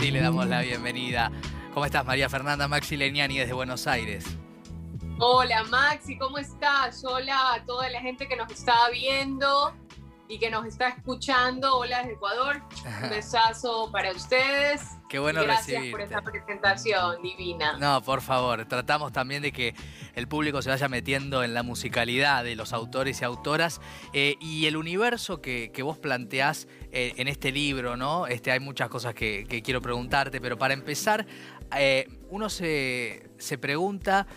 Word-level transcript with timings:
sí 0.00 0.10
le 0.10 0.22
damos 0.22 0.46
la 0.46 0.62
bienvenida. 0.62 1.30
¿Cómo 1.74 1.84
estás, 1.84 2.06
María 2.06 2.30
Fernanda 2.30 2.66
Maxi 2.66 2.96
Leniani 2.96 3.36
desde 3.36 3.52
Buenos 3.52 3.86
Aires? 3.86 4.24
Hola, 5.18 5.62
Maxi, 5.64 6.16
¿cómo 6.16 6.38
estás? 6.38 7.04
Hola 7.04 7.52
a 7.52 7.64
toda 7.66 7.90
la 7.90 8.00
gente 8.00 8.26
que 8.26 8.34
nos 8.34 8.50
está 8.50 8.88
viendo 8.90 9.74
y 10.26 10.38
que 10.38 10.48
nos 10.48 10.64
está 10.64 10.88
escuchando. 10.88 11.76
Hola 11.76 11.98
desde 11.98 12.14
Ecuador. 12.14 12.62
Un 13.02 13.10
besazo 13.10 13.90
para 13.92 14.12
ustedes. 14.12 14.80
Qué 15.10 15.18
bueno 15.18 15.42
Gracias 15.42 15.86
por 15.90 16.00
esta 16.00 16.22
presentación 16.22 17.20
divina. 17.20 17.76
No, 17.80 18.00
por 18.00 18.22
favor, 18.22 18.64
tratamos 18.66 19.10
también 19.10 19.42
de 19.42 19.50
que 19.50 19.74
el 20.14 20.28
público 20.28 20.62
se 20.62 20.70
vaya 20.70 20.88
metiendo 20.88 21.42
en 21.42 21.52
la 21.52 21.64
musicalidad 21.64 22.44
de 22.44 22.54
los 22.54 22.72
autores 22.72 23.20
y 23.20 23.24
autoras 23.24 23.80
eh, 24.12 24.36
y 24.40 24.66
el 24.66 24.76
universo 24.76 25.42
que, 25.42 25.72
vos 25.82 25.98
planteás 25.98 26.68
eh, 26.92 27.14
en 27.16 27.26
este 27.26 27.50
libro, 27.50 27.96
¿no? 27.96 28.28
Este, 28.28 28.52
hay 28.52 28.60
muchas 28.60 28.88
cosas 28.88 29.12
que, 29.12 29.44
quiero 29.64 29.82
preguntarte, 29.82 30.40
pero 30.40 30.56
para 30.56 30.74
empezar, 30.74 31.26
eh, 31.76 32.06
uno 32.28 32.48
se, 32.48 33.30
se 33.36 33.58
pregunta 33.58 34.28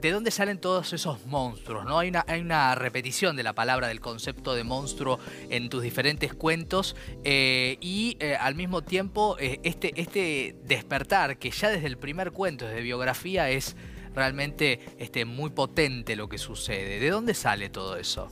de 0.00 0.12
dónde 0.12 0.30
salen 0.30 0.60
todos 0.60 0.92
esos 0.92 1.24
monstruos, 1.26 1.84
¿no? 1.84 1.98
Hay 1.98 2.10
una, 2.10 2.74
repetición 2.74 3.36
de 3.36 3.42
la 3.42 3.54
palabra, 3.54 3.88
del 3.88 4.00
concepto 4.00 4.54
de 4.54 4.64
monstruo 4.64 5.18
en 5.48 5.68
tus 5.68 5.82
diferentes 5.82 6.34
cuentos 6.34 6.96
eh, 7.24 7.78
y 7.80 8.16
eh, 8.20 8.36
al 8.36 8.54
mismo 8.54 8.82
tiempo 8.82 9.36
eh, 9.38 9.60
este, 9.62 9.92
este 10.00 10.56
despertar 10.64 11.38
que 11.38 11.50
ya 11.50 11.70
desde 11.70 11.86
el 11.86 11.96
primer 11.96 12.32
cuento, 12.32 12.66
desde 12.66 12.82
biografía, 12.82 13.50
es 13.50 13.76
realmente 14.14 14.80
este, 14.98 15.24
muy 15.24 15.50
potente 15.50 16.16
lo 16.16 16.28
que 16.28 16.38
sucede. 16.38 16.98
¿De 16.98 17.10
dónde 17.10 17.34
sale 17.34 17.68
todo 17.70 17.96
eso? 17.96 18.30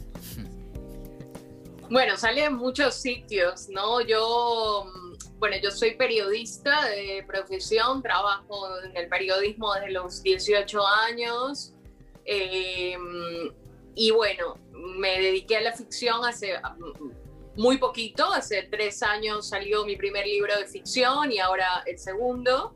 Bueno, 1.90 2.16
sale 2.16 2.44
en 2.44 2.54
muchos 2.54 2.94
sitios, 2.94 3.68
¿no? 3.68 4.00
Yo 4.00 4.86
bueno, 5.44 5.58
yo 5.62 5.70
soy 5.70 5.94
periodista 5.94 6.86
de 6.86 7.22
profesión, 7.26 8.02
trabajo 8.02 8.80
en 8.82 8.96
el 8.96 9.08
periodismo 9.10 9.74
desde 9.74 9.90
los 9.90 10.22
18 10.22 10.86
años. 10.86 11.74
Eh, 12.24 12.96
y 13.94 14.10
bueno, 14.10 14.56
me 14.72 15.20
dediqué 15.20 15.58
a 15.58 15.60
la 15.60 15.72
ficción 15.74 16.24
hace 16.24 16.54
muy 17.56 17.76
poquito, 17.76 18.32
hace 18.32 18.62
tres 18.62 19.02
años 19.02 19.46
salió 19.46 19.84
mi 19.84 19.96
primer 19.96 20.26
libro 20.26 20.56
de 20.56 20.66
ficción 20.66 21.30
y 21.30 21.40
ahora 21.40 21.82
el 21.84 21.98
segundo. 21.98 22.74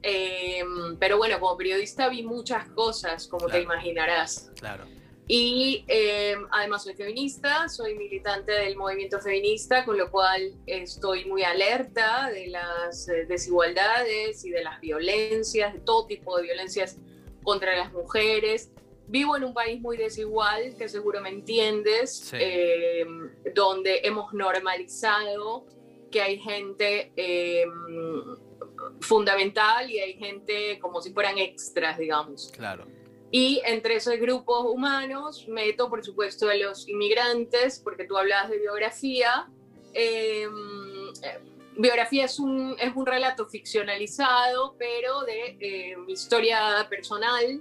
Eh, 0.00 0.62
pero 1.00 1.16
bueno, 1.16 1.40
como 1.40 1.56
periodista 1.56 2.08
vi 2.08 2.22
muchas 2.22 2.68
cosas, 2.68 3.26
como 3.26 3.48
te 3.48 3.62
imaginarás. 3.62 4.52
Claro. 4.60 4.84
Y 5.28 5.84
eh, 5.88 6.36
además 6.52 6.84
soy 6.84 6.94
feminista, 6.94 7.68
soy 7.68 7.96
militante 7.96 8.52
del 8.52 8.76
movimiento 8.76 9.20
feminista, 9.20 9.84
con 9.84 9.98
lo 9.98 10.08
cual 10.08 10.54
estoy 10.66 11.24
muy 11.24 11.42
alerta 11.42 12.30
de 12.30 12.46
las 12.46 13.08
eh, 13.08 13.26
desigualdades 13.26 14.44
y 14.44 14.50
de 14.50 14.62
las 14.62 14.80
violencias, 14.80 15.74
de 15.74 15.80
todo 15.80 16.06
tipo 16.06 16.36
de 16.36 16.44
violencias 16.44 16.98
contra 17.42 17.76
las 17.76 17.92
mujeres. 17.92 18.70
Vivo 19.08 19.36
en 19.36 19.44
un 19.44 19.54
país 19.54 19.80
muy 19.80 19.96
desigual, 19.96 20.76
que 20.76 20.88
seguro 20.88 21.20
me 21.20 21.30
entiendes, 21.30 22.30
eh, 22.32 23.04
donde 23.52 24.02
hemos 24.04 24.32
normalizado 24.32 25.66
que 26.10 26.22
hay 26.22 26.38
gente 26.38 27.12
fundamental 29.00 29.90
y 29.90 29.98
hay 29.98 30.14
gente 30.14 30.78
como 30.78 31.02
si 31.02 31.12
fueran 31.12 31.38
extras, 31.38 31.98
digamos. 31.98 32.50
Claro. 32.52 32.86
Y 33.30 33.60
entre 33.64 33.96
esos 33.96 34.16
grupos 34.18 34.64
humanos 34.66 35.46
meto, 35.48 35.90
por 35.90 36.04
supuesto, 36.04 36.48
a 36.48 36.54
los 36.54 36.88
inmigrantes, 36.88 37.80
porque 37.82 38.04
tú 38.04 38.16
hablabas 38.16 38.50
de 38.50 38.58
biografía. 38.58 39.48
Em, 39.92 41.08
eh, 41.22 41.40
biografía 41.76 42.24
es 42.24 42.38
un, 42.38 42.76
es 42.78 42.94
un 42.94 43.04
relato 43.04 43.46
ficcionalizado, 43.46 44.76
pero 44.78 45.22
de 45.22 45.56
eh, 45.60 45.96
mi 45.96 46.12
historia 46.12 46.86
personal, 46.88 47.60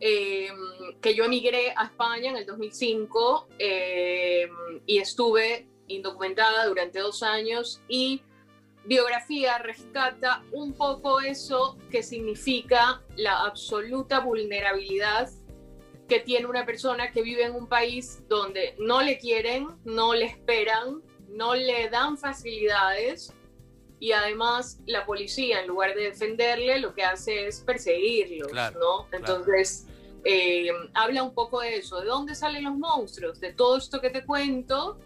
em, 0.00 0.56
que 1.00 1.14
yo 1.14 1.24
emigré 1.24 1.72
a 1.76 1.84
España 1.84 2.30
en 2.30 2.36
el 2.36 2.46
2005 2.46 3.48
em, 3.58 4.50
y 4.86 4.98
estuve 4.98 5.66
indocumentada 5.88 6.66
durante 6.66 6.98
dos 7.00 7.22
años 7.22 7.80
y 7.88 8.22
biografía 8.88 9.58
rescata 9.58 10.42
un 10.50 10.72
poco 10.72 11.20
eso 11.20 11.76
que 11.90 12.02
significa 12.02 13.02
la 13.16 13.44
absoluta 13.44 14.20
vulnerabilidad 14.20 15.28
que 16.08 16.20
tiene 16.20 16.46
una 16.46 16.64
persona 16.64 17.12
que 17.12 17.20
vive 17.20 17.44
en 17.44 17.54
un 17.54 17.68
país 17.68 18.22
donde 18.28 18.74
no 18.78 19.02
le 19.02 19.18
quieren, 19.18 19.68
no 19.84 20.14
le 20.14 20.24
esperan, 20.24 21.02
no 21.28 21.54
le 21.54 21.90
dan 21.90 22.16
facilidades 22.16 23.34
y 24.00 24.12
además 24.12 24.80
la 24.86 25.04
policía 25.04 25.60
en 25.60 25.68
lugar 25.68 25.94
de 25.94 26.04
defenderle 26.04 26.78
lo 26.78 26.94
que 26.94 27.04
hace 27.04 27.46
es 27.46 27.60
perseguirlos, 27.60 28.50
¿no? 28.52 29.06
Entonces 29.12 29.86
eh, 30.24 30.70
habla 30.94 31.24
un 31.24 31.34
poco 31.34 31.60
de 31.60 31.76
eso, 31.76 32.00
de 32.00 32.06
dónde 32.06 32.34
salen 32.34 32.64
los 32.64 32.74
monstruos, 32.78 33.38
de 33.38 33.52
todo 33.52 33.76
esto 33.76 34.00
que 34.00 34.08
te 34.08 34.24
cuento 34.24 34.98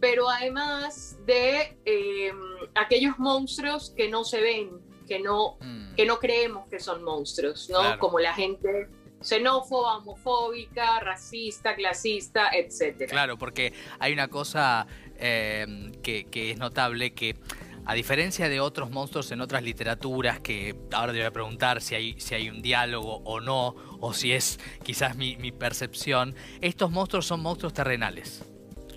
pero 0.00 0.28
además 0.28 1.18
de 1.26 1.78
eh, 1.84 2.32
aquellos 2.80 3.18
monstruos 3.18 3.90
que 3.96 4.08
no 4.08 4.24
se 4.24 4.40
ven, 4.40 4.70
que 5.06 5.20
no, 5.20 5.56
mm. 5.60 5.94
que 5.94 6.06
no 6.06 6.18
creemos 6.18 6.68
que 6.68 6.80
son 6.80 7.02
monstruos, 7.02 7.68
¿no? 7.70 7.98
Como 7.98 8.18
la 8.18 8.34
gente 8.34 8.88
xenófoba, 9.22 9.98
homofóbica, 9.98 11.00
racista, 11.00 11.74
clasista, 11.74 12.50
etc. 12.52 13.08
Claro, 13.08 13.38
porque 13.38 13.72
hay 13.98 14.12
una 14.12 14.28
cosa 14.28 14.86
eh, 15.16 15.92
que, 16.02 16.50
es 16.50 16.58
notable 16.58 17.12
que 17.12 17.36
a 17.84 17.94
diferencia 17.94 18.48
de 18.48 18.60
otros 18.60 18.90
monstruos 18.90 19.30
en 19.32 19.40
otras 19.40 19.62
literaturas, 19.62 20.40
que 20.40 20.76
ahora 20.92 21.12
te 21.12 21.18
voy 21.18 21.26
a 21.26 21.32
preguntar 21.32 21.82
si 21.82 21.94
hay, 21.94 22.20
si 22.20 22.34
hay 22.34 22.48
un 22.48 22.62
diálogo 22.62 23.16
o 23.24 23.40
no, 23.40 23.74
o 24.00 24.12
si 24.12 24.32
es 24.32 24.58
quizás 24.82 25.16
mi, 25.16 25.36
mi 25.36 25.52
percepción, 25.52 26.34
estos 26.60 26.90
monstruos 26.90 27.26
son 27.26 27.40
monstruos 27.40 27.72
terrenales. 27.72 28.44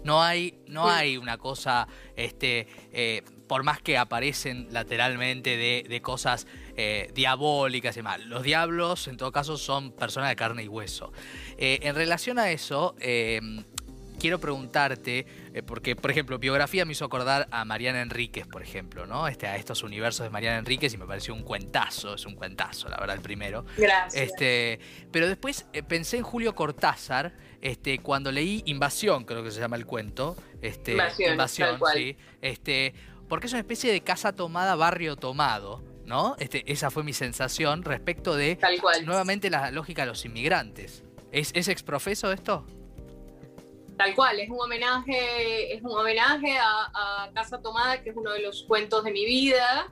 No 0.03 0.22
hay, 0.22 0.59
no 0.67 0.89
hay 0.89 1.16
una 1.16 1.38
cosa, 1.38 1.88
este, 2.16 2.67
eh, 2.91 3.23
por 3.47 3.63
más 3.63 3.81
que 3.81 3.97
aparecen 3.97 4.67
lateralmente 4.71 5.57
de, 5.57 6.01
cosas 6.01 6.47
eh, 6.75 7.11
diabólicas 7.13 7.95
y 7.95 7.99
demás. 7.99 8.19
Los 8.25 8.43
diablos, 8.43 9.07
en 9.07 9.17
todo 9.17 9.31
caso, 9.31 9.57
son 9.57 9.91
personas 9.91 10.29
de 10.29 10.35
carne 10.35 10.63
y 10.63 10.67
hueso. 10.67 11.11
Eh, 11.57 11.79
en 11.83 11.95
relación 11.95 12.39
a 12.39 12.51
eso, 12.51 12.95
em, 12.99 13.63
quiero 14.19 14.39
preguntarte, 14.39 15.25
porque, 15.65 15.95
por 15.95 16.09
ejemplo, 16.11 16.39
biografía 16.39 16.85
me 16.85 16.93
hizo 16.93 17.05
acordar 17.05 17.47
a 17.51 17.65
Mariana 17.65 18.01
Enríquez, 18.01 18.47
por 18.47 18.61
ejemplo, 18.61 19.05
¿no? 19.05 19.27
Este, 19.27 19.47
a 19.47 19.55
estos 19.55 19.83
universos 19.83 20.23
de 20.23 20.29
Mariana 20.29 20.57
Enríquez 20.57 20.93
y 20.93 20.97
me 20.97 21.05
pareció 21.05 21.33
un 21.33 21.43
cuentazo, 21.43 22.15
es 22.15 22.25
un 22.25 22.35
cuentazo, 22.35 22.89
la 22.89 22.97
verdad, 22.97 23.15
el 23.15 23.21
primero. 23.21 23.65
Gracias. 23.77 24.31
Este, 24.31 24.79
pero 25.11 25.27
después 25.27 25.65
pensé 25.87 26.17
en 26.17 26.23
Julio 26.23 26.55
Cortázar, 26.55 27.33
este, 27.63 27.99
cuando 27.99 28.29
leí 28.29 28.61
Invasión, 28.65 29.23
creo 29.23 29.41
que 29.41 29.49
se 29.49 29.61
llama 29.61 29.77
el 29.77 29.85
cuento, 29.85 30.35
este, 30.61 30.93
Invasión, 30.93 31.79
sí, 31.93 32.17
este, 32.41 32.93
porque 33.28 33.47
es 33.47 33.53
una 33.53 33.61
especie 33.61 33.91
de 33.91 34.01
casa 34.01 34.34
tomada, 34.34 34.75
barrio 34.75 35.16
tomado, 35.16 35.81
¿no? 36.06 36.35
Este, 36.39 36.63
esa 36.72 36.91
fue 36.91 37.03
mi 37.03 37.13
sensación 37.13 37.84
respecto 37.84 38.35
de 38.35 38.57
nuevamente 39.06 39.50
la 39.50 39.72
lógica 39.72 40.03
de 40.03 40.09
los 40.09 40.25
inmigrantes. 40.25 41.03
¿Es, 41.31 41.51
¿Es 41.56 41.67
exprofeso 41.67 42.31
esto? 42.31 42.66
Tal 43.97 44.16
cual, 44.16 44.39
es 44.39 44.50
un 44.50 44.59
homenaje, 44.59 45.73
es 45.73 45.81
un 45.84 45.91
homenaje 45.91 46.57
a, 46.57 47.25
a, 47.25 47.31
Casa 47.34 47.61
Tomada, 47.61 48.01
que 48.01 48.09
es 48.09 48.16
uno 48.16 48.31
de 48.31 48.41
los 48.41 48.63
cuentos 48.63 49.03
de 49.03 49.11
mi 49.11 49.25
vida. 49.25 49.91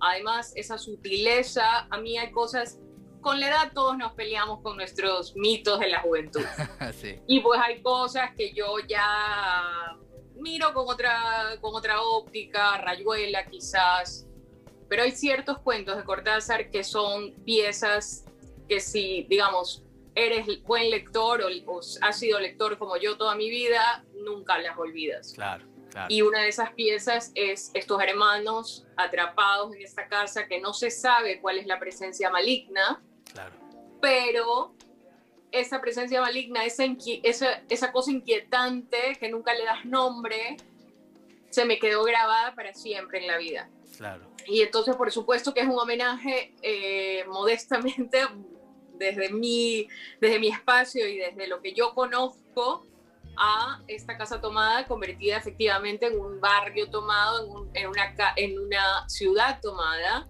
Además, 0.00 0.52
esa 0.56 0.78
sutileza, 0.78 1.86
a 1.90 1.98
mí 1.98 2.18
hay 2.18 2.30
cosas 2.30 2.78
con 3.22 3.40
la 3.40 3.48
edad 3.48 3.72
todos 3.72 3.96
nos 3.96 4.12
peleamos 4.12 4.60
con 4.60 4.76
nuestros 4.76 5.34
mitos 5.36 5.78
de 5.78 5.88
la 5.88 6.00
juventud. 6.00 6.42
Y 7.26 7.40
pues 7.40 7.60
hay 7.62 7.80
cosas 7.80 8.32
que 8.36 8.52
yo 8.52 8.78
ya 8.86 9.96
miro 10.42 10.74
con 10.74 10.88
otra, 10.88 11.56
con 11.60 11.74
otra 11.74 12.02
óptica, 12.02 12.76
rayuela 12.78 13.46
quizás, 13.46 14.26
pero 14.88 15.04
hay 15.04 15.12
ciertos 15.12 15.58
cuentos 15.58 15.96
de 15.96 16.04
Cortázar 16.04 16.70
que 16.70 16.84
son 16.84 17.32
piezas 17.44 18.26
que 18.68 18.80
si, 18.80 19.22
digamos, 19.30 19.82
eres 20.14 20.62
buen 20.64 20.90
lector 20.90 21.42
o, 21.42 21.80
has 22.02 22.18
sido 22.18 22.38
lector 22.38 22.76
como 22.78 22.96
yo 22.96 23.16
toda 23.16 23.34
mi 23.34 23.48
vida, 23.48 24.04
nunca 24.22 24.58
las 24.58 24.76
olvidas. 24.76 25.32
Claro. 25.34 25.64
Y 26.08 26.22
una 26.22 26.40
de 26.40 26.48
esas 26.48 26.72
piezas 26.72 27.32
es 27.34 27.70
estos 27.74 28.02
hermanos 28.02 28.86
atrapados 28.96 29.74
en 29.74 29.82
esta 29.82 30.08
casa 30.08 30.46
que 30.46 30.60
no 30.60 30.72
se 30.72 30.90
sabe 30.90 31.40
cuál 31.40 31.58
es 31.58 31.66
la 31.66 31.78
presencia 31.78 32.30
maligna, 32.30 33.02
pero 34.00 34.74
esa 35.52 35.80
presencia 35.80 36.20
maligna, 36.20 36.64
esa, 36.64 36.84
esa, 37.22 37.62
esa 37.68 37.92
cosa 37.92 38.10
inquietante 38.10 39.16
que 39.20 39.28
nunca 39.28 39.54
le 39.54 39.64
das 39.64 39.84
nombre, 39.84 40.56
se 41.50 41.64
me 41.64 41.78
quedó 41.78 42.02
grabada 42.04 42.54
para 42.54 42.74
siempre 42.74 43.20
en 43.20 43.26
la 43.26 43.36
vida. 43.36 43.68
Claro. 43.96 44.32
Y 44.46 44.62
entonces, 44.62 44.96
por 44.96 45.12
supuesto 45.12 45.52
que 45.54 45.60
es 45.60 45.66
un 45.66 45.78
homenaje 45.78 46.54
eh, 46.62 47.24
modestamente 47.28 48.20
desde 48.94 49.30
mi, 49.30 49.86
desde 50.20 50.38
mi 50.38 50.48
espacio 50.48 51.06
y 51.06 51.18
desde 51.18 51.46
lo 51.46 51.60
que 51.60 51.74
yo 51.74 51.94
conozco 51.94 52.86
a 53.36 53.82
esta 53.88 54.18
casa 54.18 54.40
tomada 54.40 54.86
convertida 54.86 55.38
efectivamente 55.38 56.06
en 56.06 56.20
un 56.20 56.40
barrio 56.40 56.90
tomado, 56.90 57.68
en, 57.74 57.88
una, 57.88 58.14
en 58.36 58.58
una 58.58 59.08
ciudad 59.08 59.60
tomada. 59.60 60.26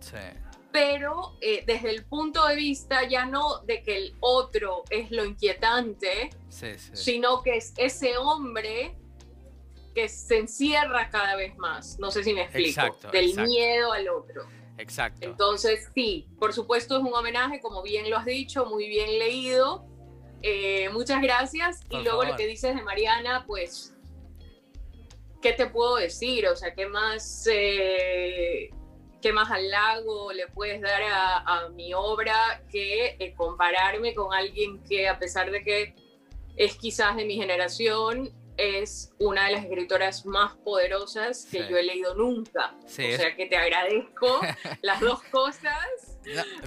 Pero 0.72 1.36
eh, 1.40 1.64
desde 1.66 1.90
el 1.90 2.04
punto 2.06 2.46
de 2.46 2.56
vista 2.56 3.06
ya 3.06 3.26
no 3.26 3.58
de 3.60 3.82
que 3.82 3.96
el 3.96 4.16
otro 4.20 4.84
es 4.88 5.10
lo 5.10 5.24
inquietante, 5.24 6.30
sino 6.48 7.42
que 7.42 7.56
es 7.58 7.74
ese 7.76 8.16
hombre 8.16 8.96
que 9.94 10.08
se 10.08 10.38
encierra 10.38 11.10
cada 11.10 11.36
vez 11.36 11.56
más. 11.58 11.98
No 11.98 12.10
sé 12.10 12.24
si 12.24 12.32
me 12.32 12.42
explico. 12.42 12.96
del 13.12 13.34
miedo 13.46 13.92
al 13.92 14.08
otro. 14.08 14.46
Exacto. 14.78 15.26
Entonces, 15.26 15.90
sí, 15.94 16.26
por 16.38 16.52
supuesto 16.52 16.96
es 16.96 17.02
un 17.02 17.14
homenaje, 17.14 17.60
como 17.60 17.82
bien 17.82 18.08
lo 18.10 18.16
has 18.16 18.24
dicho, 18.24 18.66
muy 18.66 18.88
bien 18.88 19.18
leído. 19.18 19.84
Eh, 20.42 20.88
muchas 20.90 21.22
gracias. 21.22 21.80
y 21.90 21.98
luego 21.98 22.24
lo 22.24 22.36
que 22.36 22.46
dices 22.46 22.74
de 22.74 22.82
Mariana, 22.82 23.44
pues, 23.46 23.94
¿qué 25.40 25.52
te 25.52 25.66
puedo 25.66 25.96
decir? 25.96 26.46
O 26.48 26.56
sea, 26.56 26.74
¿qué 26.74 26.86
más, 26.86 27.46
eh, 27.50 28.70
qué 29.22 29.32
más 29.32 29.50
halago 29.50 30.32
le 30.32 30.48
puedes 30.48 30.82
dar 30.82 31.00
a, 31.02 31.68
mi 31.70 31.94
obra 31.94 32.62
que 32.70 33.16
eh, 33.18 33.34
compararme 33.34 34.14
con 34.14 34.34
alguien 34.34 34.82
que 34.82 35.08
a 35.08 35.18
pesar 35.18 35.50
de 35.50 35.62
que 35.62 35.94
es 36.56 36.76
quizás 36.76 37.16
de 37.16 37.24
mi 37.24 37.36
generación, 37.36 38.30
es 38.58 39.14
una 39.18 39.46
de 39.46 39.52
las 39.52 39.64
escritoras 39.64 40.26
más 40.26 40.54
poderosas 40.56 41.46
que 41.50 41.66
yo 41.68 41.78
he 41.78 41.82
leído 41.82 42.14
nunca. 42.14 42.74
o 42.84 42.88
sea 42.88 43.34
que 43.34 43.46
te 43.46 43.56
agradezco 43.56 44.40
las 44.82 45.00
dos 45.00 45.22
cosas. 45.24 46.11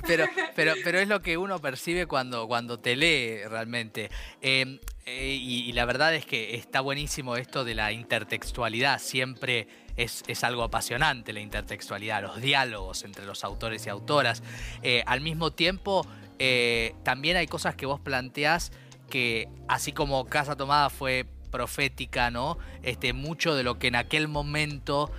Pero, 0.06 0.26
pero, 0.56 0.74
pero 0.84 1.00
es 1.00 1.08
lo 1.08 1.22
que 1.22 1.38
uno 1.38 1.60
percibe 1.60 2.06
cuando, 2.08 2.48
cuando 2.48 2.80
te 2.80 2.96
lee 2.96 3.48
realmente. 3.48 4.10
Em, 4.42 4.80
eh, 5.06 5.38
y, 5.40 5.72
la 5.74 5.86
verdad 5.86 6.16
es 6.16 6.26
que 6.26 6.56
está 6.56 6.82
buenísimo 6.82 7.36
esto 7.36 7.64
de 7.64 7.76
la 7.76 7.92
intertextualidad. 7.92 9.00
Siempre 9.00 9.68
es, 9.96 10.24
es 10.28 10.44
algo 10.44 10.64
apasionante 10.64 11.32
la 11.32 11.42
intertextualidad, 11.42 12.22
los 12.22 12.42
diálogos 12.42 13.04
entre 13.04 13.26
los 13.26 13.44
autores 13.44 13.86
y 13.86 13.90
autoras. 13.90 14.42
Eh, 14.82 15.04
al 15.06 15.22
mismo 15.22 15.52
tiempo, 15.52 16.06
eh, 16.40 16.96
también 17.04 17.38
hay 17.38 17.48
cosas 17.48 17.76
que 17.76 17.86
vos 17.86 18.00
planteás 18.00 18.72
que, 19.10 19.48
así 19.68 19.92
como 19.92 20.26
Casa 20.26 20.56
Tomada 20.56 20.90
fue 20.90 21.28
profética, 21.52 22.32
¿no? 22.32 22.58
Este, 22.82 23.14
mucho 23.14 23.56
de 23.56 23.64
lo 23.64 23.78
que 23.78 23.88
en 23.88 23.96
aquel 23.96 24.28
momento 24.28 25.12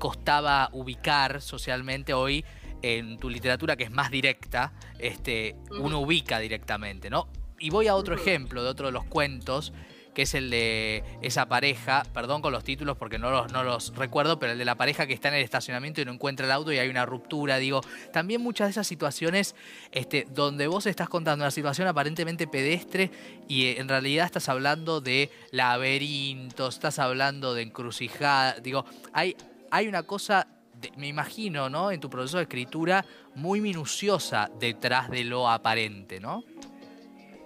costaba 0.00 0.70
ubicar 0.72 1.40
socialmente, 1.40 2.12
hoy 2.12 2.44
en 2.82 3.18
tu 3.18 3.30
literatura 3.30 3.76
que 3.76 3.84
es 3.84 3.90
más 3.90 4.10
directa, 4.10 4.72
este, 4.98 5.56
uno 5.70 6.00
ubica 6.00 6.38
directamente, 6.38 7.10
¿no? 7.10 7.28
Y 7.58 7.70
voy 7.70 7.88
a 7.88 7.94
otro 7.94 8.14
ejemplo 8.14 8.62
de 8.62 8.68
otro 8.68 8.86
de 8.86 8.92
los 8.92 9.04
cuentos 9.04 9.72
que 10.18 10.22
es 10.22 10.34
el 10.34 10.50
de 10.50 11.04
esa 11.22 11.46
pareja, 11.46 12.02
perdón 12.12 12.42
con 12.42 12.52
los 12.52 12.64
títulos 12.64 12.96
porque 12.96 13.20
no 13.20 13.30
los, 13.30 13.52
no 13.52 13.62
los 13.62 13.94
recuerdo, 13.94 14.40
pero 14.40 14.50
el 14.50 14.58
de 14.58 14.64
la 14.64 14.74
pareja 14.74 15.06
que 15.06 15.12
está 15.12 15.28
en 15.28 15.34
el 15.34 15.44
estacionamiento 15.44 16.00
y 16.00 16.04
no 16.04 16.12
encuentra 16.12 16.44
el 16.44 16.50
auto 16.50 16.72
y 16.72 16.78
hay 16.78 16.88
una 16.88 17.06
ruptura, 17.06 17.58
digo, 17.58 17.82
también 18.12 18.40
muchas 18.40 18.66
de 18.66 18.70
esas 18.72 18.88
situaciones 18.88 19.54
este, 19.92 20.26
donde 20.34 20.66
vos 20.66 20.86
estás 20.86 21.08
contando 21.08 21.44
una 21.44 21.52
situación 21.52 21.86
aparentemente 21.86 22.48
pedestre 22.48 23.12
y 23.46 23.66
eh, 23.66 23.80
en 23.80 23.88
realidad 23.88 24.26
estás 24.26 24.48
hablando 24.48 25.00
de 25.00 25.30
laberintos, 25.52 26.74
estás 26.74 26.98
hablando 26.98 27.54
de 27.54 27.62
encrucijada, 27.62 28.54
digo, 28.58 28.84
hay, 29.12 29.36
hay 29.70 29.86
una 29.86 30.02
cosa 30.02 30.48
me 30.96 31.08
imagino, 31.08 31.68
¿no? 31.68 31.90
En 31.90 32.00
tu 32.00 32.08
proceso 32.10 32.38
de 32.38 32.44
escritura 32.44 33.04
muy 33.34 33.60
minuciosa 33.60 34.50
detrás 34.58 35.10
de 35.10 35.24
lo 35.24 35.48
aparente, 35.48 36.20
¿no? 36.20 36.44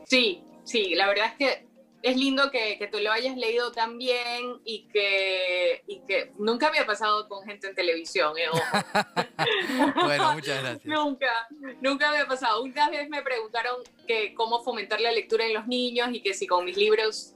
Sí, 0.07 0.43
sí, 0.65 0.95
la 0.95 1.07
verdad 1.07 1.27
es 1.27 1.35
que 1.35 1.73
es 2.03 2.17
lindo 2.17 2.51
que, 2.51 2.77
que, 2.79 2.89
tú 2.89 2.99
lo 2.99 3.13
hayas 3.13 3.37
leído 3.37 3.71
también 3.71 4.61
y 4.65 4.89
que, 4.89 5.85
y 5.87 6.01
que 6.01 6.33
nunca 6.37 6.67
había 6.67 6.85
pasado 6.85 7.29
con 7.29 7.45
gente 7.45 7.69
en 7.69 7.75
televisión, 7.77 8.35
¿eh? 8.37 8.49
bueno, 9.95 10.33
muchas 10.33 10.63
gracias. 10.63 10.85
nunca, 10.85 11.49
nunca 11.81 12.11
había 12.11 12.27
pasado. 12.27 12.63
Una 12.63 12.91
vez 12.91 13.09
me 13.09 13.23
preguntaron 13.23 13.77
que 14.07 14.35
cómo 14.35 14.63
fomentar 14.65 15.01
la 15.01 15.13
lectura 15.13 15.47
en 15.47 15.55
los 15.55 15.69
niños 15.69 16.09
y 16.13 16.21
que 16.21 16.35
si 16.35 16.47
con 16.47 16.65
mis 16.65 16.77
libros 16.77 17.35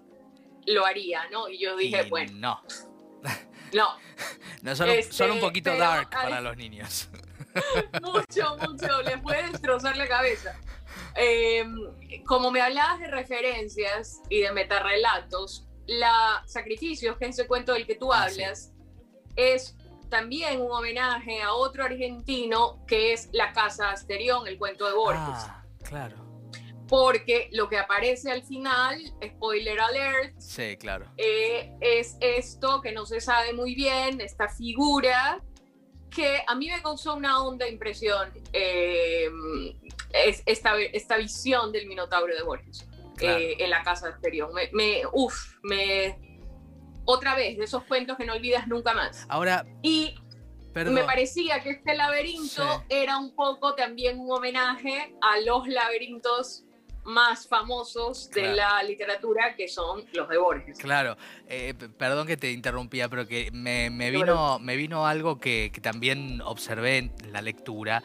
lo 0.67 0.85
haría, 0.85 1.29
¿no? 1.31 1.49
Y 1.49 1.59
yo 1.59 1.77
dije, 1.77 2.03
bueno. 2.11 2.33
No. 2.37 2.63
No. 3.77 3.89
no 4.63 4.75
son, 4.75 4.89
son, 5.11 5.31
un 5.31 5.37
este, 5.37 5.47
poquito 5.47 5.77
dark 5.77 6.11
para 6.11 6.41
los 6.41 6.57
niños. 6.57 7.09
mucho, 8.03 8.57
mucho. 8.59 9.03
Les 9.03 9.21
puede 9.21 9.51
destrozar 9.51 9.97
la 9.97 10.09
cabeza. 10.09 10.59
Em, 11.15 11.77
como 12.25 12.51
me 12.51 12.61
hablabas 12.61 13.01
de 13.01 13.09
referencias 13.09 14.21
y 14.31 14.41
de 14.41 14.53
metarrelatos, 14.53 15.67
la 15.87 16.43
Sacrificios, 16.47 17.17
que 17.17 17.27
es 17.27 17.39
ese 17.39 17.47
cuento 17.47 17.73
del 17.75 17.87
que 17.87 17.95
tú 17.95 18.13
ah, 18.13 18.25
hablas, 18.25 18.73
es 19.37 19.77
también 20.09 20.61
un 20.61 20.71
homenaje 20.71 21.43
a 21.43 21.53
otro 21.53 21.85
argentino 21.85 22.85
que 22.87 23.13
es 23.13 23.29
La 23.33 23.53
Casa 23.53 23.91
Asterión, 23.91 24.47
el 24.47 24.59
cuento 24.59 24.87
de 24.87 24.95
Borges. 24.95 25.21
Ah, 25.21 25.65
claro. 25.85 26.26
Porque 26.89 27.49
lo 27.53 27.69
que 27.69 27.79
aparece 27.79 28.31
al 28.31 28.45
final, 28.45 29.01
spoiler 29.25 29.81
alert, 29.81 30.39
sí, 30.39 30.77
claro. 30.77 31.07
Eh, 31.17 31.73
es 31.81 32.17
esto 32.21 32.81
que 32.81 32.93
no 32.93 33.07
se 33.07 33.21
sabe 33.21 33.53
muy 33.53 33.75
bien, 33.75 34.21
esta 34.21 34.49
figura 34.49 35.43
que 36.11 36.43
a 36.47 36.55
mí 36.55 36.69
me 36.69 36.81
causó 36.83 37.15
una 37.15 37.43
honda 37.43 37.69
impresión 37.69 38.33
eh, 38.53 39.29
esta, 40.47 40.79
esta 40.81 41.17
visión 41.19 41.73
del 41.73 41.87
Minotauro 41.87 42.35
de 42.35 42.43
Borges 42.43 42.89
eh, 43.21 43.57
en 43.59 43.71
la 43.71 43.83
casa 43.83 44.09
exterior. 44.09 44.53
Me, 44.53 44.71
me, 44.73 45.03
uf, 45.13 45.57
me. 45.63 46.19
Otra 47.05 47.37
vez, 47.37 47.57
de 47.57 47.65
esos 47.65 47.85
cuentos 47.85 48.17
que 48.17 48.25
no 48.25 48.33
olvidas 48.33 48.67
nunca 48.67 48.93
más. 48.93 49.27
Ahora. 49.29 49.65
Y 49.83 50.17
me 50.75 51.05
parecía 51.05 51.63
que 51.63 51.71
este 51.71 51.95
laberinto 51.95 52.85
era 52.91 53.17
un 53.17 53.35
poco 53.35 53.75
también 53.75 54.19
un 54.19 54.31
homenaje 54.31 55.15
a 55.23 55.41
los 55.41 55.67
laberintos 55.69 56.66
más 57.07 57.47
famosos 57.47 58.31
de 58.31 58.55
la 58.55 58.83
literatura 58.83 59.55
que 59.57 59.69
son 59.69 60.05
los 60.13 60.29
de 60.29 60.39
Borges. 60.39 60.79
Claro, 60.79 61.17
eh, 61.49 61.75
perdón 61.97 62.27
que 62.27 62.37
te 62.37 62.53
interrumpía, 62.53 63.09
pero 63.09 63.27
que 63.27 63.51
me, 63.53 63.89
vino, 64.11 64.59
me 64.59 64.77
vino 64.77 65.07
algo 65.07 65.39
que, 65.39 65.71
que, 65.73 65.81
también 65.81 66.41
observé 66.43 66.99
en 66.99 67.13
la 67.33 67.43
lectura 67.43 68.03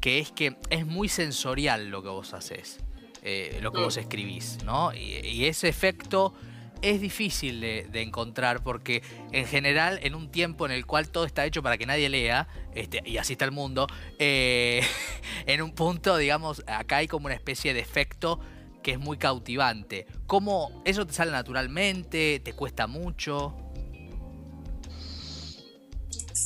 que 0.00 0.18
es 0.18 0.32
que 0.32 0.56
es 0.70 0.86
muy 0.86 1.08
sensorial 1.08 1.88
lo 1.90 2.02
que 2.02 2.08
vos 2.08 2.32
haces, 2.32 2.80
eh, 3.22 3.58
lo 3.62 3.70
que 3.70 3.80
vos 3.80 3.96
mm. 3.96 4.00
escribís, 4.00 4.64
¿no? 4.64 4.92
Y, 4.94 5.44
ese 5.44 5.68
efecto 5.68 6.34
es 6.82 7.00
difícil 7.00 7.60
de, 7.60 7.88
encontrar 7.94 8.62
porque 8.62 9.02
en 9.32 9.46
general 9.46 9.98
en 10.02 10.14
un 10.14 10.30
tiempo 10.30 10.66
en 10.66 10.72
el 10.72 10.86
cual 10.86 11.10
todo 11.10 11.24
está 11.24 11.44
hecho 11.44 11.62
para 11.62 11.78
que 11.78 11.86
nadie 11.86 12.08
lea, 12.08 12.48
este, 12.74 13.02
y 13.04 13.18
así 13.18 13.34
está 13.34 13.44
el 13.44 13.52
mundo, 13.52 13.86
eh, 14.18 14.82
en 15.46 15.62
un 15.62 15.72
punto, 15.72 16.16
digamos, 16.16 16.62
acá 16.66 16.98
hay 16.98 17.08
como 17.08 17.26
una 17.26 17.34
especie 17.34 17.74
de 17.74 17.80
efecto 17.80 18.40
que 18.82 18.92
es 18.92 18.98
muy 18.98 19.18
cautivante. 19.18 20.06
¿Cómo 20.26 20.82
eso 20.84 21.06
te 21.06 21.12
sale 21.12 21.32
naturalmente? 21.32 22.40
¿Te 22.42 22.54
cuesta 22.54 22.86
mucho? 22.86 23.69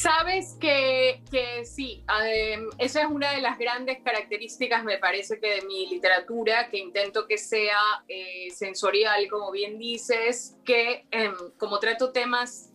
Sabes 0.04 0.58
que, 0.61 1.23
que 1.30 1.64
sí, 1.64 2.04
em, 2.26 2.68
esa 2.76 3.00
es 3.00 3.06
una 3.11 3.32
de 3.32 3.40
las 3.40 3.58
grandes 3.58 4.02
características, 4.02 4.84
me 4.84 4.99
parece 4.99 5.40
que 5.40 5.54
de 5.54 5.62
mi 5.62 5.87
literatura, 5.87 6.68
que 6.68 6.76
intento 6.76 7.26
que 7.26 7.38
sea 7.38 7.78
eh, 8.06 8.50
sensorial, 8.50 9.26
como 9.30 9.50
bien 9.50 9.78
dices, 9.78 10.58
que 10.62 11.06
em, 11.11 11.32
como 11.56 11.78
trato 11.78 12.12
temas 12.12 12.70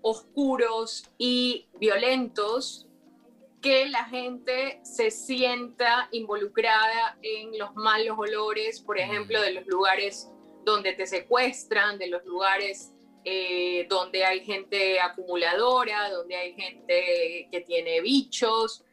oscuros 0.00 1.04
y 1.18 1.68
violentos, 1.78 2.88
que 3.60 3.86
la 3.90 4.06
gente 4.06 4.80
se 4.82 5.10
sienta 5.10 6.08
involucrada 6.12 7.18
en 7.20 7.58
los 7.58 7.74
malos 7.74 8.16
olores, 8.18 8.80
por 8.80 8.98
ejemplo, 8.98 9.38
de 9.42 9.52
los 9.52 9.66
lugares 9.66 10.30
donde 10.64 10.94
te 10.94 11.06
secuestran, 11.06 11.98
de 11.98 12.06
los 12.06 12.24
lugares 12.24 12.94
eh, 13.24 13.86
donde 13.88 14.24
hay 14.24 14.44
gente 14.44 15.00
acumuladora, 15.00 16.10
donde 16.10 16.36
hay 16.36 16.54
gente 16.54 17.48
que 17.50 17.60
tiene 17.66 18.00
bichos. 18.00 18.84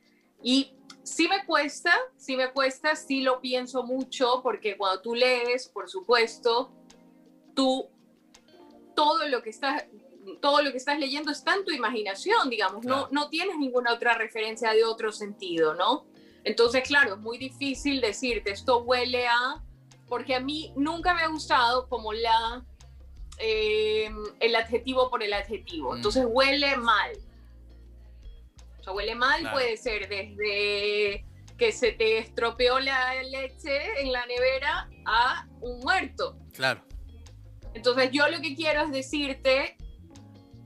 Y 0.44 0.74
sí 1.04 1.28
me 1.28 1.46
cuesta, 1.46 1.98
sí 2.18 2.36
me 2.36 2.52
cuesta, 2.52 2.96
sí 2.96 3.22
lo 3.22 3.40
pienso 3.40 3.84
mucho, 3.84 4.42
porque 4.44 4.78
cuando 4.78 5.02
tú 5.02 5.16
lees, 5.16 5.70
por 5.70 5.90
supuesto, 5.90 6.72
tú 7.56 7.90
todo 8.96 9.28
lo 9.28 9.44
que 9.44 9.52
estás 9.52 9.86
todo 10.42 10.62
lo 10.62 10.72
que 10.72 10.78
estás 10.78 11.00
leyendo 11.00 11.32
está 11.32 11.56
en 11.56 11.64
tu 11.64 11.72
imaginación, 11.72 12.50
digamos, 12.50 12.84
no, 12.86 13.08
no 13.12 13.30
tienes 13.30 13.58
ninguna 13.58 13.94
otra 13.94 14.14
referencia 14.14 14.74
de 14.74 14.84
otro 14.84 15.12
sentido, 15.12 15.74
¿no? 15.74 16.06
Entonces, 16.44 16.84
claro, 16.86 17.16
es 17.16 17.20
muy 17.20 17.38
difícil 17.38 18.02
decirte 18.02 18.52
esto 18.52 18.80
huele 18.80 19.28
a, 19.28 19.64
porque 20.08 20.36
a 20.36 20.40
mí 20.40 20.74
nunca 20.76 21.14
me 21.14 21.22
ha 21.22 21.28
gustado 21.28 21.88
como 21.88 22.14
la 22.14 22.66
eh, 23.38 24.10
el 24.40 24.56
adjetivo 24.56 25.10
por 25.10 25.24
el 25.24 25.34
adjetivo. 25.34 25.94
Mm. 25.94 25.98
Entonces 25.98 26.26
huele 26.28 26.76
mal. 26.78 27.12
O 28.80 28.84
sea, 28.84 28.94
huele 28.94 29.16
mal 29.16 29.52
puede 29.52 29.78
ser 29.78 30.08
desde 30.10 31.26
que 31.58 31.72
se 31.72 31.92
te 31.92 32.20
estropeó 32.20 32.80
la 32.80 33.22
leche 33.24 34.02
en 34.02 34.12
la 34.12 34.26
nevera 34.26 34.90
a 35.06 35.48
un 35.62 35.80
muerto. 35.80 36.38
Claro. 36.54 36.82
Entonces 37.74 38.12
yo 38.12 38.28
lo 38.28 38.40
que 38.42 38.56
quiero 38.56 38.84
es 38.84 38.92
decirte, 38.92 39.78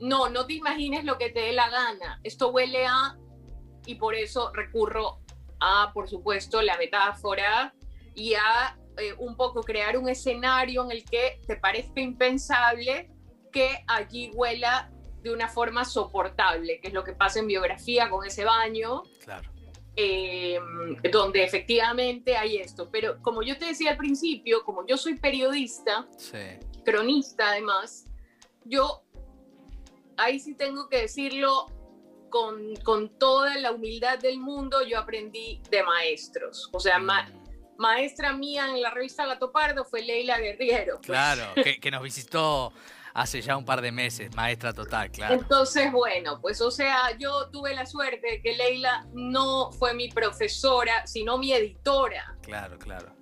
no, 0.00 0.28
no 0.28 0.46
te 0.46 0.54
imagines 0.54 1.04
lo 1.04 1.18
que 1.18 1.30
te 1.30 1.40
dé 1.40 1.52
la 1.52 1.70
gana. 1.70 2.20
Esto 2.22 2.50
huele 2.50 2.86
a, 2.86 3.16
y 3.86 3.94
por 3.96 4.14
eso 4.14 4.52
recurro 4.52 5.20
a, 5.60 5.92
por 5.94 6.08
supuesto, 6.08 6.60
la 6.60 6.76
metáfora 6.76 7.74
y 8.14 8.34
a 8.34 8.76
eh, 8.98 9.14
un 9.18 9.36
poco 9.36 9.62
crear 9.62 9.96
un 9.96 10.08
escenario 10.08 10.84
en 10.84 10.90
el 10.90 11.04
que 11.04 11.40
te 11.46 11.56
parezca 11.56 12.00
impensable 12.00 13.10
que 13.50 13.84
allí 13.86 14.30
huela 14.34 14.90
de 15.22 15.32
una 15.32 15.48
forma 15.48 15.84
soportable, 15.84 16.80
que 16.80 16.88
es 16.88 16.94
lo 16.94 17.04
que 17.04 17.12
pasa 17.12 17.38
en 17.38 17.46
biografía 17.46 18.10
con 18.10 18.26
ese 18.26 18.44
baño. 18.44 19.04
Claro. 19.24 19.50
Eh, 19.94 20.58
donde 21.12 21.44
efectivamente 21.44 22.36
hay 22.36 22.56
esto. 22.56 22.88
Pero 22.90 23.20
como 23.20 23.42
yo 23.42 23.58
te 23.58 23.66
decía 23.66 23.90
al 23.90 23.98
principio, 23.98 24.64
como 24.64 24.86
yo 24.86 24.96
soy 24.96 25.18
periodista, 25.18 26.08
cronista 26.84 27.50
además, 27.50 28.06
yo 28.64 29.02
ahí 30.16 30.40
sí 30.40 30.54
tengo 30.54 30.88
que 30.88 31.02
decirlo 31.02 31.66
con, 32.30 32.74
con, 32.76 33.10
toda 33.18 33.58
la 33.58 33.72
humildad 33.72 34.18
del 34.18 34.38
mundo, 34.38 34.82
yo 34.82 34.98
aprendí 34.98 35.60
de 35.70 35.82
maestros. 35.82 36.70
O 36.72 36.80
sea, 36.80 36.98
mm. 36.98 37.41
Maestra 37.78 38.32
mía 38.32 38.66
en 38.68 38.82
la 38.82 38.90
revista 38.90 39.26
Gato 39.26 39.52
Pardo 39.52 39.84
fue 39.84 40.02
Leila 40.02 40.38
Guerriero. 40.38 40.96
Pues. 40.96 41.06
Claro, 41.06 41.54
que, 41.62 41.80
que 41.80 41.90
nos 41.90 42.02
visitó 42.02 42.72
hace 43.14 43.42
ya 43.42 43.56
un 43.56 43.64
par 43.64 43.80
de 43.80 43.92
meses, 43.92 44.34
maestra 44.34 44.72
total, 44.72 45.10
claro. 45.10 45.34
Entonces, 45.34 45.92
bueno, 45.92 46.40
pues 46.40 46.60
o 46.60 46.70
sea, 46.70 47.16
yo 47.18 47.48
tuve 47.50 47.74
la 47.74 47.86
suerte 47.86 48.26
de 48.26 48.42
que 48.42 48.56
Leila 48.56 49.06
no 49.12 49.70
fue 49.72 49.94
mi 49.94 50.08
profesora, 50.08 51.06
sino 51.06 51.38
mi 51.38 51.52
editora. 51.52 52.36
Claro, 52.42 52.78
claro. 52.78 53.14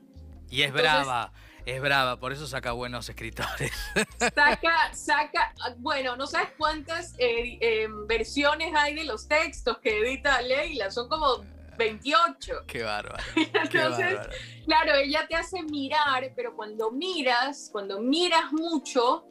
Y 0.49 0.62
es 0.62 0.73
brava, 0.73 1.33
es 1.64 1.80
brava, 1.80 2.19
por 2.19 2.33
eso 2.33 2.47
saca 2.47 2.73
buenos 2.73 3.09
escritores. 3.09 3.73
Saca, 4.19 4.92
saca, 4.92 5.54
bueno, 5.78 6.16
no 6.16 6.26
sabes 6.26 6.50
cuántas 6.59 7.14
eh, 7.19 7.59
em, 7.61 8.07
versiones 8.07 8.75
hay 8.75 8.95
de 8.95 9.04
los 9.04 9.28
textos 9.28 9.78
que 9.78 10.00
edita 10.00 10.40
Leila, 10.42 10.90
son 10.90 11.09
como 11.09 11.45
28. 11.77 12.65
Qué 12.67 12.83
bárbaro. 12.83 13.23
Entonces, 13.37 14.19
claro, 14.65 14.95
ella 14.95 15.27
te 15.29 15.37
hace 15.37 15.62
mirar, 15.62 16.33
pero 16.37 16.55
cuando 16.55 16.91
miras, 16.91 17.69
cuando 17.73 18.00
miras 18.00 18.53
mucho, 18.53 19.27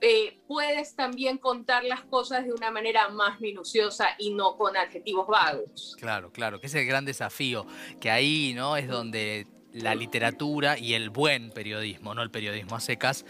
eh, 0.00 0.40
puedes 0.46 0.94
también 0.94 1.38
contar 1.38 1.84
las 1.84 2.02
cosas 2.04 2.44
de 2.44 2.52
una 2.52 2.70
manera 2.70 3.08
más 3.08 3.40
minuciosa 3.40 4.08
y 4.18 4.34
no 4.34 4.56
con 4.56 4.76
adjetivos 4.76 5.26
vagos. 5.26 5.96
Claro, 5.98 6.30
claro, 6.30 6.60
que 6.60 6.66
es 6.66 6.74
el 6.74 6.86
gran 6.86 7.04
desafío, 7.04 7.66
que 8.00 8.10
ahí 8.10 8.52
no 8.54 8.76
es 8.76 8.88
donde 8.88 9.46
la 9.72 9.94
literatura 9.94 10.78
y 10.78 10.94
el 10.94 11.10
buen 11.10 11.50
periodismo, 11.50 12.14
no 12.14 12.22
el 12.22 12.30
periodismo 12.30 12.76
a 12.76 12.80
secas, 12.80 13.24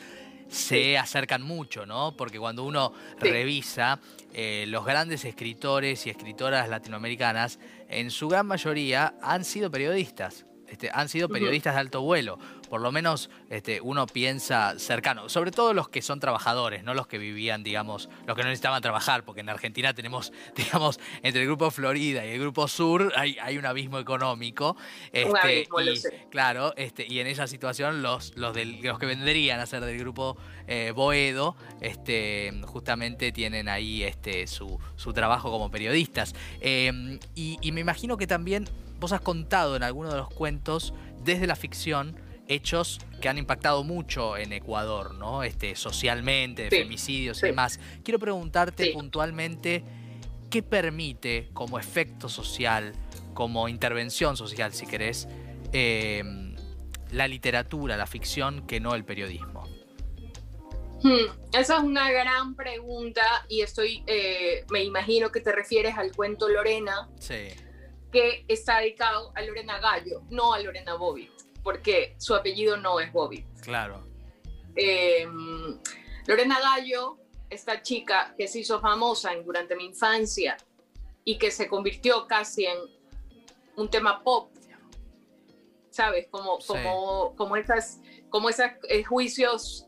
se 0.48 0.96
acercan 0.96 1.42
mucho, 1.42 1.86
¿no? 1.86 2.16
Porque 2.16 2.38
cuando 2.38 2.64
uno 2.64 2.92
revisa 3.18 4.00
eh, 4.32 4.64
los 4.68 4.84
grandes 4.84 5.25
escritores 5.25 6.06
y 6.06 6.10
escritoras 6.10 6.68
latinoamericanas, 6.68 7.58
en 7.88 8.10
su 8.10 8.28
gran 8.28 8.46
mayoría 8.46 9.14
han 9.22 9.44
sido 9.44 9.70
periodistas. 9.70 10.46
Este, 10.68 10.90
han 10.92 11.08
sido 11.08 11.28
periodistas 11.28 11.75
de 11.75 11.80
alto 11.80 12.02
vuelo. 12.02 12.38
Por 12.68 12.80
lo 12.80 12.90
menos 12.90 13.30
este, 13.50 13.80
uno 13.80 14.06
piensa 14.06 14.78
cercano, 14.78 15.28
sobre 15.28 15.52
todo 15.52 15.73
los 15.73 15.88
que 15.88 16.02
son 16.02 16.18
trabajadores, 16.18 16.82
no 16.82 16.94
los 16.94 17.06
que 17.06 17.18
vivían, 17.18 17.62
digamos, 17.62 18.08
los 18.26 18.37
que 18.37 18.42
no 18.42 18.49
necesitaban 18.49 18.82
trabajar, 18.82 19.25
porque 19.25 19.40
en 19.42 19.49
Argentina 19.49 19.94
tenemos, 19.94 20.32
digamos, 20.56 20.99
entre 21.23 21.42
el 21.42 21.46
grupo 21.46 21.70
Florida 21.70 22.26
y 22.26 22.30
el 22.30 22.40
grupo 22.40 22.66
Sur 22.68 23.12
hay, 23.16 23.37
hay 23.40 23.58
un 23.58 23.66
abismo 23.66 23.99
económico. 23.99 24.76
Este, 25.12 25.62
y, 25.62 25.66
Claro, 26.30 26.75
este, 26.76 27.06
y 27.08 27.20
en 27.20 27.26
esa 27.26 27.46
situación 27.46 28.02
los, 28.02 28.37
los, 28.37 28.54
del, 28.54 28.80
los 28.82 28.99
que 28.99 29.06
vendrían 29.06 29.61
a 29.61 29.66
ser 29.66 29.85
del 29.85 29.99
grupo 29.99 30.37
eh, 30.66 30.92
Boedo, 30.94 31.56
este, 31.80 32.52
justamente 32.66 33.32
tienen 33.32 33.68
ahí 33.68 34.02
este, 34.02 34.46
su, 34.46 34.78
su 34.96 35.12
trabajo 35.12 35.50
como 35.50 35.70
periodistas. 35.70 36.35
Em, 36.61 37.18
y, 37.35 37.58
y 37.61 37.73
me 37.73 37.80
imagino 37.80 38.16
que 38.16 38.26
también 38.26 38.68
vos 38.98 39.12
has 39.12 39.20
contado 39.20 39.76
en 39.76 39.82
alguno 39.82 40.10
de 40.10 40.16
los 40.16 40.28
cuentos, 40.28 40.94
desde 41.24 41.46
la 41.46 41.56
ficción, 41.56 42.16
hechos 42.48 43.00
que 43.20 43.28
han 43.28 43.38
impactado 43.38 43.84
mucho 43.84 44.36
en 44.36 44.52
Ecuador, 44.52 45.14
¿no? 45.14 45.42
Este, 45.42 45.74
socialmente, 45.76 46.62
de 46.62 46.70
femicidios 46.70 47.42
y 47.42 47.46
demás. 47.46 47.80
Quiero 48.04 48.18
preguntarte 48.18 48.92
puntualmente 48.92 49.82
qué 50.50 50.62
permite 50.62 51.50
como 51.52 51.78
efecto 51.78 52.28
social, 52.28 52.92
como 53.34 53.68
intervención 53.68 54.36
social, 54.36 54.72
si 54.72 54.86
querés, 54.86 55.28
em, 55.72 56.54
la 57.10 57.28
literatura, 57.28 57.96
la 57.96 58.06
ficción, 58.06 58.66
que 58.66 58.80
no 58.80 58.94
el 58.94 59.04
periodismo. 59.04 59.64
Hmm, 61.02 61.26
esa 61.52 61.76
es 61.76 61.82
una 61.82 62.10
gran 62.10 62.54
pregunta 62.54 63.22
y 63.48 63.60
estoy, 63.60 64.02
eh, 64.06 64.64
me 64.70 64.82
imagino 64.82 65.30
que 65.30 65.40
te 65.40 65.52
refieres 65.52 65.96
al 65.98 66.12
cuento 66.12 66.48
Lorena. 66.48 67.08
Sí 67.18 67.48
que 68.16 68.46
está 68.49 68.78
dedicado 68.78 69.30
a 69.35 69.42
Lorena 69.42 69.78
Gallo, 69.78 70.23
no 70.30 70.54
a 70.54 70.58
Lorena 70.58 70.94
Bobbitt, 70.94 71.30
porque 71.62 72.14
su 72.16 72.35
apellido 72.35 72.78
no 72.78 72.99
es 72.99 73.12
Bobbitt. 73.12 73.44
Claro. 73.61 74.08
Em, 74.75 75.78
Lorena 76.26 76.58
Gallo, 76.58 77.18
esta 77.50 77.82
chica 77.82 78.35
que 78.38 78.49
se 78.49 78.61
hizo 78.61 78.80
famosa 78.80 79.32
durante 79.44 79.76
mi 79.76 79.85
infancia 79.85 80.56
y 81.26 81.37
que 81.37 81.50
se 81.50 81.68
convirtió 81.68 82.26
casi 82.26 82.64
en 82.64 82.78
un 83.76 83.90
tema 83.90 84.23
pop, 84.23 84.50
¿sabes? 85.90 86.26
Como, 86.30 86.58
como, 86.66 87.37
como 87.37 87.56
esas, 87.58 88.00
como 88.30 88.49
esos 88.49 88.70
eh, 88.88 89.04
juicios 89.04 89.87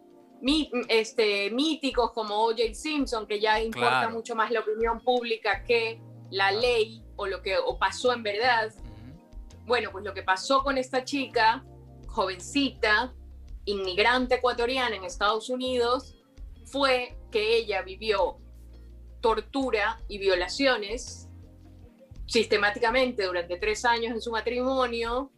este, 0.90 1.50
míticos 1.50 2.12
como 2.12 2.34
O.J. 2.44 2.74
Simpson, 2.74 3.26
que 3.26 3.40
ya 3.40 3.58
importa 3.58 4.10
mucho 4.10 4.34
más 4.34 4.50
la 4.50 4.60
opinión 4.60 5.00
pública 5.00 5.64
que 5.64 5.98
la 6.30 6.52
ley 6.52 7.07
o 7.18 7.26
lo 7.26 7.42
que 7.42 7.56
pasó 7.78 8.14
en 8.14 8.22
verdad. 8.22 8.72
Bueno, 9.66 9.90
pues 9.92 10.02
lo 10.04 10.14
que 10.14 10.22
pasó 10.22 10.62
con 10.62 10.78
esta 10.78 11.04
chica, 11.04 11.62
jovencita, 12.06 13.12
inmigrante 13.66 14.36
ecuatoriana 14.36 14.96
en 14.96 15.04
Estados 15.04 15.50
Unidos, 15.50 16.16
fue 16.64 17.18
que 17.30 17.56
ella 17.56 17.82
vivió 17.82 18.38
tortura 19.20 20.00
y 20.08 20.18
violaciones 20.18 21.28
sistemáticamente 22.26 23.24
durante 23.24 23.56
tres 23.58 23.84
años 23.84 24.12
en 24.12 24.20
su 24.20 24.30
matrimonio 24.30 25.32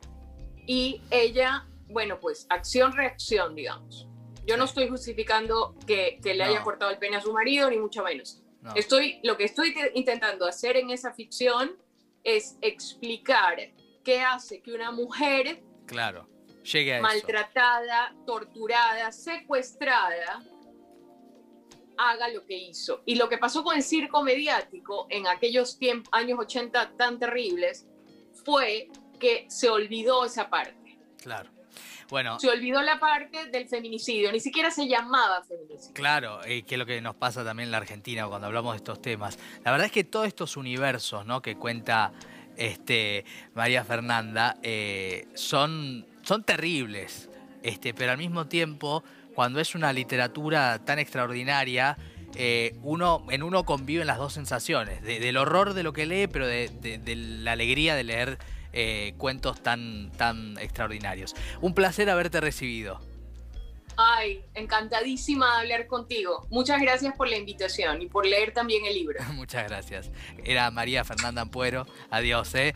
y 0.66 1.00
ella, 1.10 1.66
bueno, 1.86 2.20
pues 2.20 2.46
acción-reacción, 2.50 3.54
digamos. 3.54 4.06
Yo 4.46 4.56
no 4.56 4.64
estoy 4.64 4.88
justificando 4.88 5.74
que, 5.86 6.20
le 6.22 6.42
haya 6.42 6.62
cortado 6.62 6.90
el 6.90 6.98
pene 6.98 7.16
a 7.16 7.20
su 7.20 7.32
marido, 7.32 7.70
ni 7.70 7.78
mucho 7.78 8.02
menos. 8.02 8.39
Estoy, 8.74 9.20
lo 9.22 9.36
que 9.36 9.44
estoy 9.44 9.74
intentando 9.94 10.46
hacer 10.46 10.76
en 10.76 10.90
esa 10.90 11.12
ficción 11.12 11.76
es 12.24 12.58
explicar 12.60 13.56
qué 14.04 14.20
hace 14.20 14.60
que 14.60 14.72
una 14.72 14.90
mujer 14.90 15.62
claro, 15.86 16.28
llegue 16.62 16.96
a 16.96 17.00
maltratada, 17.00 18.14
torturada, 18.26 19.12
secuestrada, 19.12 20.44
haga 21.96 22.28
lo 22.28 22.44
que 22.44 22.56
hizo. 22.56 23.02
Y 23.04 23.16
lo 23.16 23.28
que 23.28 23.38
pasó 23.38 23.62
con 23.62 23.76
el 23.76 23.82
circo 23.82 24.22
mediático 24.22 25.06
en 25.10 25.26
aquellos 25.26 25.78
años 26.12 26.38
80 26.38 26.96
tan 26.96 27.18
terribles 27.18 27.86
fue 28.44 28.88
que 29.18 29.46
se 29.48 29.68
olvidó 29.68 30.24
esa 30.24 30.48
parte. 30.48 30.98
Claro. 31.18 31.50
Bueno, 32.10 32.40
se 32.40 32.48
olvidó 32.48 32.82
la 32.82 32.98
parte 32.98 33.46
del 33.46 33.68
feminicidio, 33.68 34.32
ni 34.32 34.40
siquiera 34.40 34.70
se 34.70 34.88
llamaba 34.88 35.42
feminicidio. 35.44 35.94
Claro, 35.94 36.44
eh, 36.44 36.62
que 36.62 36.74
es 36.74 36.78
lo 36.78 36.86
que 36.86 37.00
nos 37.00 37.14
pasa 37.14 37.44
también 37.44 37.68
en 37.68 37.72
la 37.72 37.78
Argentina 37.78 38.26
cuando 38.26 38.48
hablamos 38.48 38.72
de 38.72 38.78
estos 38.78 39.00
temas. 39.00 39.38
La 39.64 39.70
verdad 39.70 39.86
es 39.86 39.92
que 39.92 40.04
todos 40.04 40.26
estos 40.26 40.56
universos 40.56 41.24
¿no? 41.24 41.40
que 41.40 41.56
cuenta 41.56 42.12
este, 42.56 43.24
María 43.54 43.84
Fernanda 43.84 44.56
eh, 44.62 45.28
son, 45.34 46.06
son 46.22 46.42
terribles, 46.42 47.30
este, 47.62 47.94
pero 47.94 48.12
al 48.12 48.18
mismo 48.18 48.46
tiempo, 48.46 49.04
cuando 49.34 49.60
es 49.60 49.74
una 49.74 49.92
literatura 49.92 50.80
tan 50.84 50.98
extraordinaria, 50.98 51.96
eh, 52.34 52.76
uno, 52.82 53.24
en 53.30 53.42
uno 53.42 53.64
conviven 53.64 54.06
las 54.06 54.18
dos 54.18 54.32
sensaciones, 54.32 55.02
del 55.02 55.36
horror 55.36 55.74
de 55.74 55.82
lo 55.82 55.92
que 55.92 56.06
lee, 56.06 56.26
pero 56.26 56.46
de 56.46 56.70
la 57.16 57.52
alegría 57.52 57.94
de 57.94 58.04
leer 58.04 58.38
eh, 58.72 59.14
cuentos 59.18 59.62
tan, 59.62 60.10
tan 60.12 60.58
extraordinarios. 60.58 61.34
Un 61.60 61.74
placer 61.74 62.10
haberte 62.10 62.40
recibido. 62.40 63.00
Ay, 63.96 64.42
encantadísima 64.54 65.56
de 65.56 65.60
hablar 65.60 65.86
contigo. 65.86 66.46
Muchas 66.50 66.80
gracias 66.80 67.14
por 67.14 67.28
la 67.28 67.36
invitación 67.36 68.00
y 68.00 68.06
por 68.06 68.24
leer 68.24 68.52
también 68.52 68.86
el 68.86 68.94
libro. 68.94 69.18
Muchas 69.34 69.68
gracias. 69.68 70.10
Era 70.42 70.70
María 70.70 71.04
Fernanda 71.04 71.42
Ampuero. 71.42 71.86
Adiós, 72.10 72.54
¿eh? 72.54 72.74